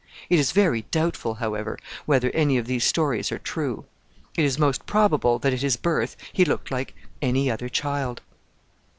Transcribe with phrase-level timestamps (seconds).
[0.31, 3.85] It is very doubtful, however, whether any of these stories are true.
[4.35, 8.19] It is most probable that at his birth he looked like any other child.